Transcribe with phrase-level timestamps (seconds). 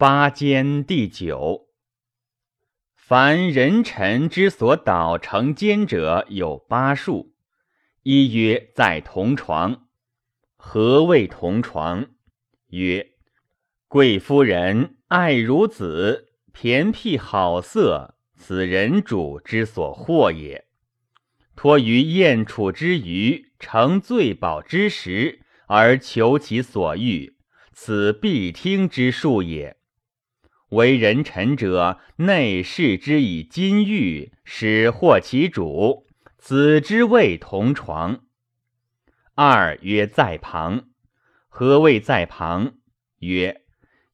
[0.00, 1.68] 八间第九。
[2.96, 7.34] 凡人臣之所导成奸者有八数。
[8.02, 9.88] 一曰在同床。
[10.56, 12.06] 何谓同床？
[12.68, 13.10] 曰：
[13.88, 20.64] 贵夫人爱如子，偏僻好色，此人主之所惑也。
[21.54, 27.36] 托于燕楚之余，成醉饱之时，而求其所欲，
[27.74, 29.76] 此必听之术也。
[30.70, 36.06] 为人臣者，内视之以金玉，使获其主，
[36.38, 38.20] 此之谓同床。
[39.34, 40.84] 二曰在旁。
[41.48, 42.74] 何谓在旁？
[43.18, 43.62] 曰：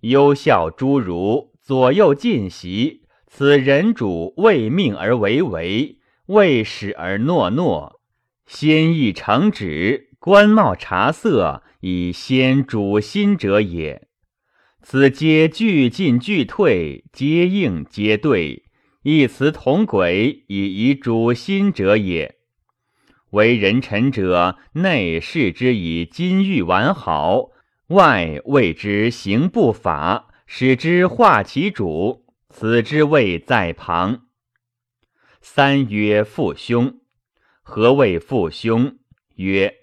[0.01, 3.03] 优孝诸儒，左右进席。
[3.27, 8.01] 此人主为命而为为，为使而诺诺，
[8.47, 14.06] 先意成旨，官帽察色，以先主心者也。
[14.89, 18.67] 此皆俱进俱退，皆应皆对，
[19.03, 22.37] 一词同轨，以以主心者也。
[23.31, 27.49] 为人臣者，内视之以金玉完好，
[27.89, 32.25] 外谓之行不法，使之化其主。
[32.49, 34.27] 此之谓在旁。
[35.41, 37.01] 三曰父兄。
[37.61, 38.97] 何谓父兄？
[39.35, 39.79] 曰：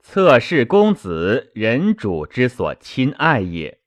[0.00, 3.78] 侧室公子，人主之所亲爱也；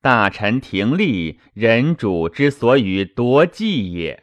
[0.00, 4.22] 大臣廷立，人主之所与夺计也。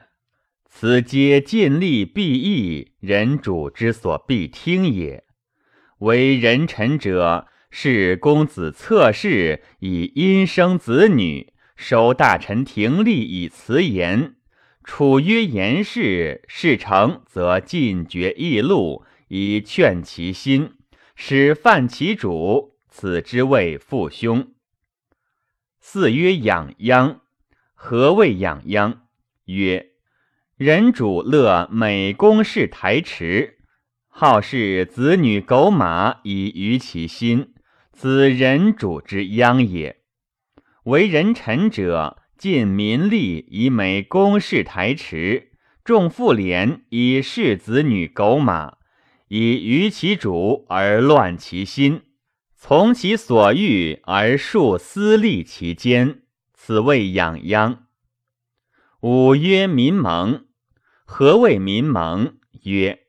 [0.69, 5.25] 此皆尽力必义，人主之所必听也。
[5.99, 11.53] 为人臣者，是公子侧室以因生子女。
[11.75, 14.35] 收大臣廷立以辞言，
[14.85, 20.71] 处曰言事，事成则进爵议禄，以劝其心，
[21.17, 22.77] 使犯其主。
[22.87, 24.54] 此之谓父兄。
[25.87, 27.21] 四曰养殃。
[27.75, 29.03] 何谓养殃？
[29.45, 29.91] 曰：
[30.57, 33.59] 人主乐美公事台池，
[34.07, 37.53] 好事子女狗马以娱其心，
[37.93, 39.97] 此人主之殃也。
[40.85, 45.51] 为人臣者，尽民力以美公事台池，
[45.83, 48.77] 重妇廉以事子女狗马，
[49.27, 52.01] 以娱其主而乱其心，
[52.67, 56.23] 从其所欲而数私利其间，
[56.55, 57.85] 此谓养殃。
[59.01, 60.47] 五曰民盟。
[61.05, 62.37] 何谓民盟？
[62.63, 63.01] 曰：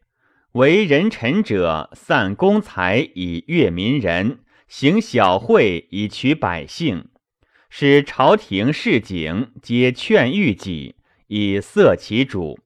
[0.53, 7.09] 为人臣者，散公财以悦民人，行小惠以取百姓。
[7.71, 10.97] 使朝廷市井皆劝谕己，
[11.29, 12.59] 以色其主，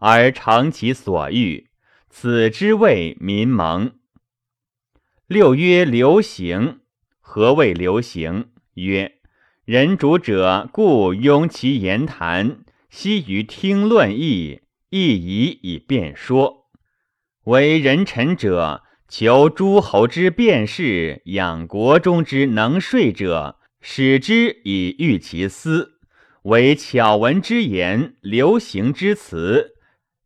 [0.00, 1.68] 而成其所欲，
[2.10, 3.92] 此之谓民盟。
[5.34, 6.78] 六曰流行。
[7.18, 8.50] 何谓流行？
[8.74, 9.14] 曰：
[9.64, 12.58] 人主者，故拥其言谈，
[12.88, 16.66] 悉于听论议，亦宜以辩说。
[17.46, 23.58] 为人臣者，求诸侯之辩士，养国中之能说者。
[23.80, 25.98] 使之以御其私，
[26.44, 29.72] 为巧闻之言，流行之词，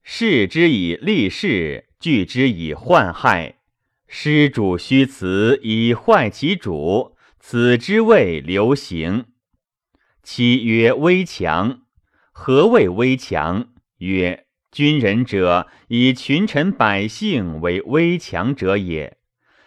[0.02, 3.54] 示之以立事，拒之以患害，
[4.08, 9.26] 施主虚辞以坏其主，此之谓流行。
[10.22, 11.82] 七曰危强。
[12.32, 13.68] 何谓危强？
[13.98, 19.18] 曰：君人者，以群臣百姓为危强者也。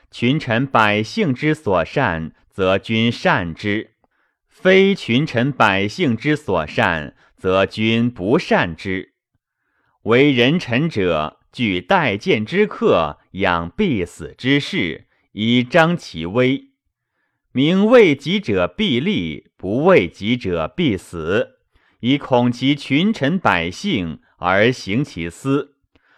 [0.09, 2.34] 群臣百姓之所善。
[2.53, 3.91] 则君善之，
[4.50, 9.13] 非群臣百姓之所善，则君不善之。
[10.03, 16.69] 为人臣者，举待见之客，养必死之事，以彰其威。
[17.51, 21.59] 名为己者必立，不为己者必死，
[22.00, 25.75] 以恐其群臣百姓而行其私，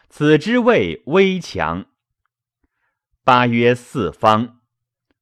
[0.09, 1.87] 此之谓威强。
[3.23, 4.59] 八曰四方。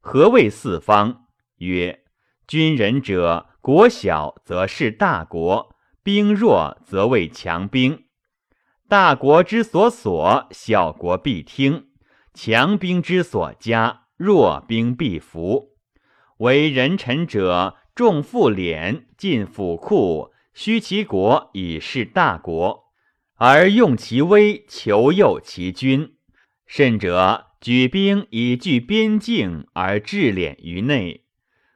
[0.01, 1.27] 何谓四方？
[1.57, 2.03] 曰：
[2.47, 8.05] 君人者，国小则是大国，兵弱则为强兵。
[8.91, 11.85] 大国之所所，小国必听；
[12.33, 15.77] 强兵之所加，弱兵必服。
[16.39, 22.91] 为人臣者，重富敛，尽府库，虚其国以示大国，
[23.37, 26.17] 而用其威求诱其君。
[26.67, 27.45] 甚者。
[27.61, 31.23] 举兵以据边境而致敛于内，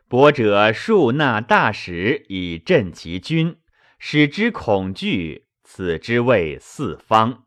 [0.09, 3.55] 博者数纳大使以镇其军，
[3.99, 5.44] 使之恐惧，
[5.75, 7.43] 此之谓四方。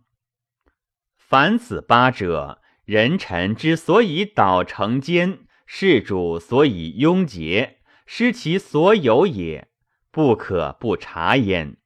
[1.16, 9.68] 凡此八者，人臣之所以导成奸，事主所以拥结，失其所有也，
[10.10, 11.78] 不可不察焉。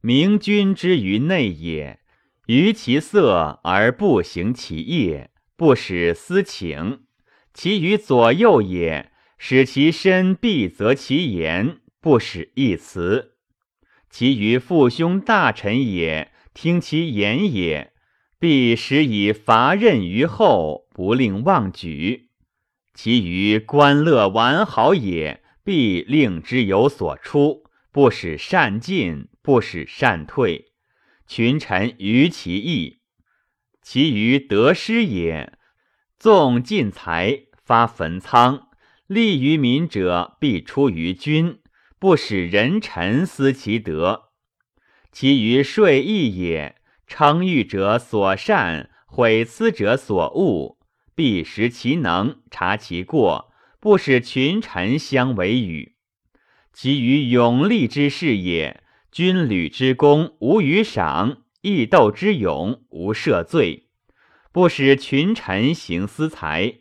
[0.00, 2.00] 明君之于内也，
[2.48, 7.04] 于其色而不行其业，不使私情；
[7.52, 13.33] 其于左右也，使其身必择其言，不使一辞；
[14.16, 17.92] 其余父兄大臣也，听其言也，
[18.38, 22.28] 必使以伐任于后，不令妄举。
[22.94, 30.66] 其余官乐完好也，必令之有所出，不使善进，不使善退。
[31.26, 33.00] 群臣于其意。
[33.82, 35.58] 其余得失也，
[36.20, 38.68] 纵尽财，发坟仓，
[39.08, 41.58] 利于民者，必出于君，
[42.04, 44.24] 不使人臣思其德。
[45.10, 50.76] 其余税役也，称誉者所善，毁思者所恶。
[51.14, 55.94] 必识其能，察其过，不使群臣相为语。
[56.74, 63.88] 其余勇力之事也，军旅之功无与赏，义斗之勇无赦罪，
[64.52, 66.80] 不使群臣行私财。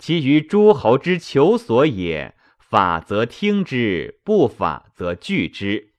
[0.00, 2.34] 其余诸侯之求所也，
[2.68, 5.92] 法则听之，不法则拒之。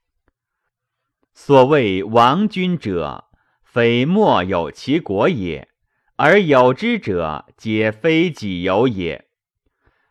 [1.33, 3.29] 所谓亡君者，
[3.63, 5.69] 非莫有其国也。
[6.17, 9.27] 而有之者，皆非己有也。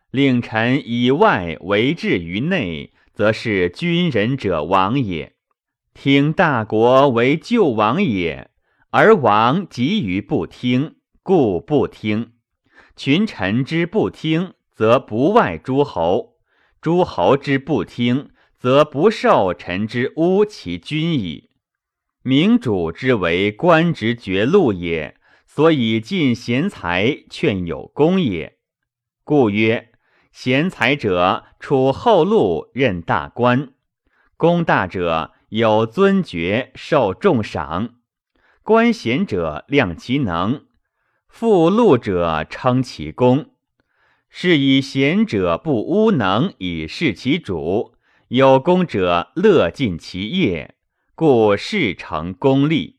[0.09, 5.35] 令臣以外为治于内，则是君人者亡也。
[5.93, 8.49] 听大国为救亡也，
[8.89, 12.31] 而王急于不听，故不听。
[12.95, 16.36] 群臣之不听，则不外诸侯；
[16.81, 21.49] 诸侯之不听，则不受臣之污其君矣。
[22.23, 25.15] 明主之为官职绝禄也。
[25.49, 28.59] 所以尽贤才，劝有功也。
[29.23, 29.91] 故曰：
[30.31, 33.69] 贤才者处后路，任大官；
[34.35, 37.95] 功大者有尊爵，受重赏。
[38.61, 40.67] 官贤者量其能，
[41.27, 43.55] 富禄者称其功。
[44.29, 47.93] 是以贤者不污能以事其主，
[48.27, 50.75] 有功者乐尽其业，
[51.15, 52.97] 故事成功利。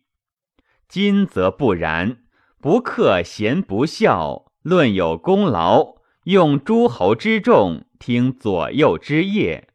[0.89, 2.19] 今则不然。
[2.61, 9.69] 不克贤不孝，论有功劳，用诸侯之众，听左右之业。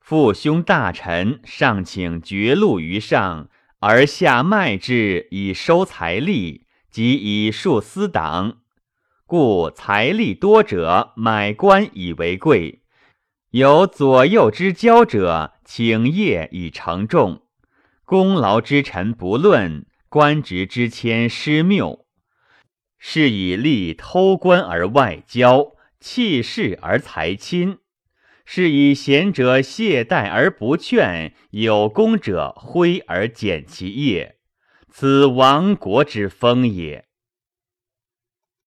[0.00, 3.50] 父兄大臣尚请绝禄于上，
[3.80, 8.60] 而下卖之以收财力，及以树私党。
[9.36, 12.82] 故财力多者买官以为贵，
[13.50, 17.42] 有左右之交者，请业以承重。
[18.04, 22.06] 功劳之臣不论，官职之谦失谬。
[22.96, 27.78] 是以立偷官而外交，弃势而财亲；
[28.44, 34.36] 是以贤者懈怠而不劝，有功者挥而减其业。
[34.88, 37.06] 此亡国之风也。